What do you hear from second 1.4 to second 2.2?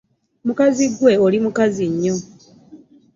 mukazi nnyo.